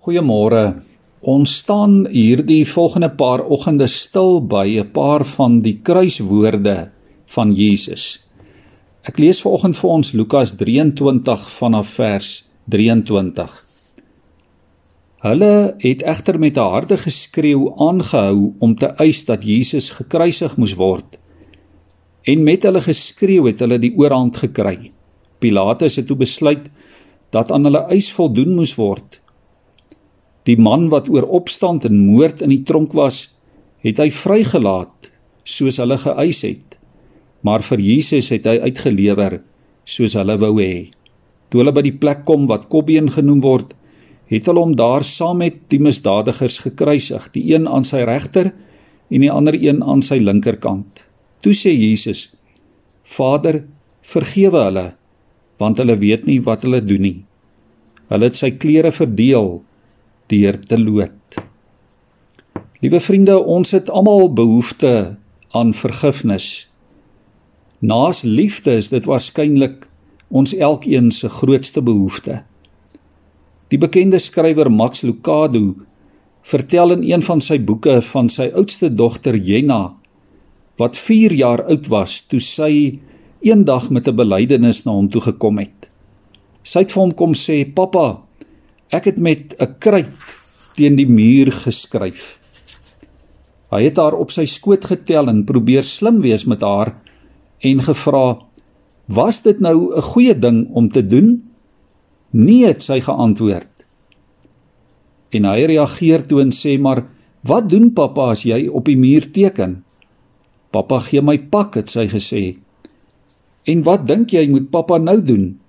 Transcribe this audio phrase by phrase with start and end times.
[0.00, 0.80] Goeiemôre.
[1.28, 6.88] Ons staan hierdie volgende paar oggende stil by 'n paar van die kruiswoorde
[7.26, 8.24] van Jesus.
[9.04, 13.52] Ek lees vanoggend vir ons Lukas 23 vanaf vers 23.
[15.20, 20.74] Hulle het egter met 'n harde geskreeu aangehou om te eis dat Jesus gekruisig moes
[20.74, 21.18] word.
[22.24, 24.92] En met hulle geskreeu het hulle die oorhand gekry.
[25.38, 26.70] Pilatus het toe besluit
[27.30, 29.19] dat aan hulle eis voldoen moes word
[30.48, 33.28] Die man wat oor opstand en moord in die tronk was,
[33.84, 35.10] het hy vrygelaat
[35.44, 36.78] soos hulle geëis het.
[37.44, 39.40] Maar vir Jesus het hy uitgelewer
[39.88, 40.90] soos hulle wou hê.
[41.50, 43.72] Toe hulle by die plek kom wat Kobbeen genoem word,
[44.30, 48.52] het hulle hom daar saam met die misdadigers gekruisig, die een aan sy regter
[49.10, 51.02] en die ander een aan sy linkerkant.
[51.42, 52.28] Toe sê Jesus:
[53.02, 53.64] Vader,
[54.06, 54.86] vergewe hulle,
[55.58, 57.18] want hulle weet nie wat hulle doen nie.
[58.12, 59.60] Hulle het sy klere verdeel
[60.30, 61.38] deur te lood.
[62.80, 65.16] Liewe vriende, ons het almal behoefte
[65.52, 66.70] aan vergifnis.
[67.80, 69.88] Naas liefde is dit waarskynlik
[70.28, 72.42] ons elkeen se grootste behoefte.
[73.70, 75.74] Die bekende skrywer Max Lucado
[76.42, 79.96] vertel in een van sy boeke van sy oudste dogter Jenna
[80.80, 83.00] wat 4 jaar oud was toe sy
[83.44, 85.90] eendag met 'n belydenis na hom toe gekom het.
[86.62, 88.22] Sy het vir hom kom sê: "Pappa,
[88.90, 90.10] Ek het met 'n kruit
[90.74, 92.40] teen die muur geskryf.
[93.70, 96.96] Hy het haar op sy skoot getel en probeer slim wees met haar
[97.62, 98.38] en gevra:
[99.06, 101.42] "Was dit nou 'n goeie ding om te doen?"
[102.30, 103.86] "Nee," het sy geantwoord.
[105.30, 107.06] En hy reageer toe en sê: "Maar
[107.40, 109.84] wat doen pappa as jy op die muur teken?"
[110.70, 112.56] "Pappa gee my pak," het sy gesê.
[113.64, 115.60] "En wat dink jy moet pappa nou doen?"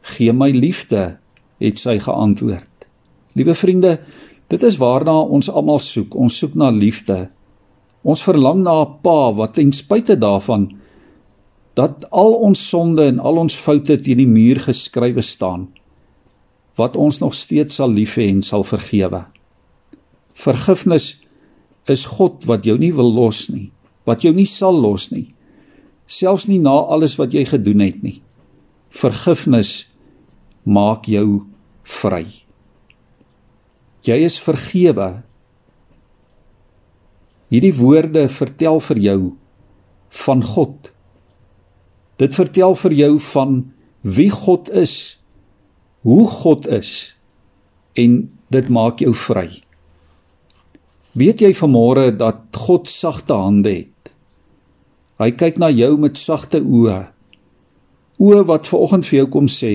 [0.00, 1.18] "Gee my liefde,"
[1.60, 2.88] het sy geantwoord.
[3.38, 3.98] Liewe vriende,
[4.50, 6.16] dit is waarna ons almal soek.
[6.16, 7.28] Ons soek na liefde.
[8.02, 10.80] Ons verlang na 'n pa wat ten spyte daarvan
[11.74, 15.68] dat al ons sonde en al ons foute teen die muur geskrywe staan,
[16.76, 19.24] wat ons nog steeds sal lief hê en sal vergewe.
[20.32, 21.20] Vergifnis
[21.86, 23.70] is God wat jou nie wil los nie,
[24.04, 25.34] wat jou nie sal los nie,
[26.06, 28.20] selfs nie na alles wat jy gedoen het nie.
[28.90, 29.89] Vergifnis
[30.64, 31.44] maak jou
[31.82, 32.24] vry.
[34.06, 35.10] Jy is vergewe.
[37.50, 39.20] Hierdie woorde vertel vir jou
[40.24, 40.92] van God.
[42.20, 43.60] Dit vertel vir jou van
[44.04, 45.18] wie God is,
[46.06, 47.16] hoe God is
[47.98, 49.48] en dit maak jou vry.
[51.12, 54.12] Weet jy vanmôre dat God sagte hande het?
[55.20, 57.00] Hy kyk na jou met sagte oë.
[58.20, 59.72] Oë wat vanoggend vir jou kom sê,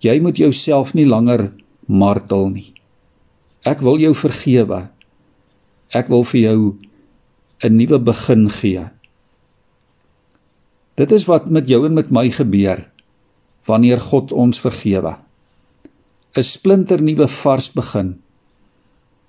[0.00, 1.50] Jy moet jouself nie langer
[1.86, 2.72] martel nie.
[3.68, 4.88] Ek wil jou vergewe.
[5.92, 6.78] Ek wil vir jou
[7.64, 8.88] 'n nuwe begin gee.
[10.96, 12.88] Dit is wat met jou en met my gebeur
[13.68, 15.18] wanneer God ons vergewe.
[16.36, 18.20] 'n Splinter nuwe vars begin.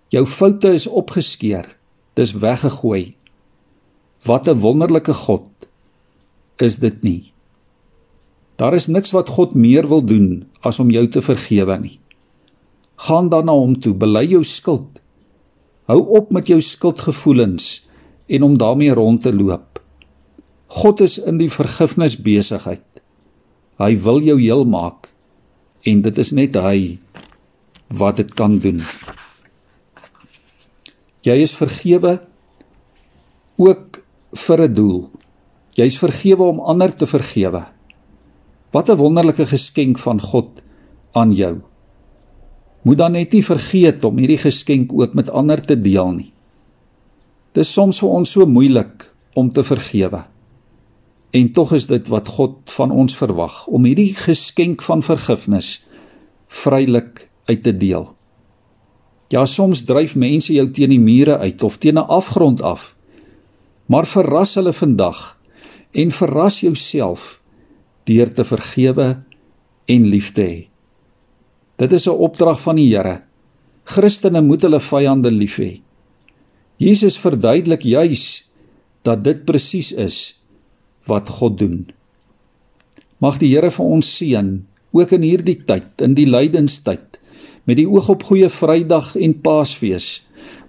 [0.10, 1.66] Jou foute is opgeskeur.
[2.14, 3.16] Dis weggegooi.
[4.26, 5.48] Wat 'n wonderlike God
[6.58, 7.34] is dit nie?
[8.62, 11.96] Daar is niks wat God meer wil doen as om jou te vergewe nie.
[13.08, 15.00] Gaan dan na hom toe, bely jou skuld.
[15.90, 17.88] Hou op met jou skuldgevoelens
[18.30, 19.82] en om daarmee rond te loop.
[20.78, 22.86] God is in die vergifnis besigheid.
[23.82, 25.10] Hy wil jou heel maak
[25.90, 27.00] en dit is net hy
[27.98, 28.78] wat dit kan doen.
[31.26, 32.20] Jy is vergewe
[33.58, 34.04] ook
[34.46, 35.10] vir 'n doel.
[35.76, 37.66] Jy's vergewe om ander te vergewe.
[38.72, 40.64] Wat 'n wonderlike geskenk van God
[41.12, 41.62] aan jou.
[42.82, 46.34] Moet dan net nie vergeet om hierdie geskenk ook met ander te deel nie.
[47.52, 50.24] Dit is soms vir ons so moeilik om te vergewe.
[51.32, 55.84] En tog is dit wat God van ons verwag om hierdie geskenk van vergifnis
[56.48, 58.14] vrylik uit te deel.
[59.28, 62.96] Ja, soms dryf mense jou teen die mure uit of teen 'n afgrond af.
[63.86, 65.40] Maar verras hulle vandag
[65.92, 67.41] en verras jouself
[68.10, 69.08] deur te vergewe
[69.86, 70.68] en lief te hê.
[71.78, 73.24] Dit is 'n opdrag van die Here.
[73.84, 75.82] Christene moet hulle vyande lief hê.
[76.78, 78.50] Jesus verduidelik juis
[79.02, 80.40] dat dit presies is
[81.06, 81.92] wat God doen.
[83.18, 87.20] Mag die Here vir ons seën ook in hierdie tyd, in die lydenstyd,
[87.66, 90.24] met die oog op Goeie Vrydag en Paasfees,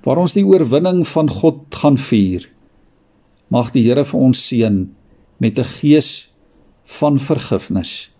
[0.04, 2.48] waar ons die oorwinning van God gaan vier.
[3.48, 4.94] Mag die Here vir ons seën
[5.38, 6.31] met 'n gees
[6.84, 8.12] van vergifnis.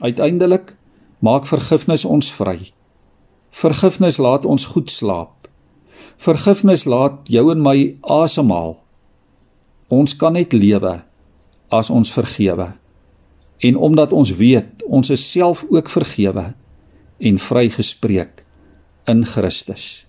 [0.00, 0.76] Uiteindelik
[1.18, 2.72] maak vergifnis ons vry.
[3.50, 5.48] Vergifnis laat ons goed slaap.
[6.16, 8.76] Vergifnis laat jou en my asemhaal.
[9.92, 11.02] Ons kan net lewe
[11.72, 12.72] as ons vergewe.
[13.62, 16.52] En omdat ons weet ons is self ook vergewe
[17.22, 18.42] en vrygespreek
[19.06, 20.06] in Christus.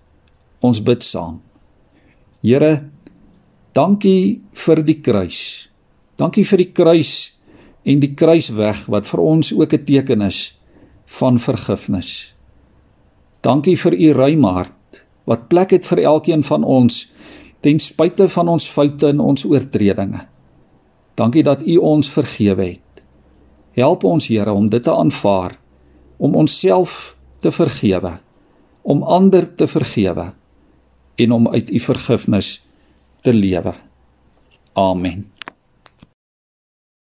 [0.64, 1.40] Ons bid saam.
[2.42, 2.88] Here,
[3.72, 5.68] dankie vir die kruis.
[6.18, 7.12] Dankie vir die kruis
[7.84, 10.58] en die kruisweg wat vir ons ook 'n teken is
[11.06, 12.34] van vergifnis.
[13.40, 17.12] Dankie vir u ruim hart wat plek het vir elkeen van ons
[17.60, 20.26] ten spyte van ons foute en ons oortredinge.
[21.14, 23.02] Dankie dat u ons vergewe het.
[23.72, 25.58] Help ons Here om dit te aanvaar,
[26.16, 28.18] om onsself te vergewe,
[28.82, 30.32] om ander te vergewe
[31.14, 32.60] en om uit u vergifnis
[33.22, 33.74] te lewe.
[34.72, 35.33] Amen.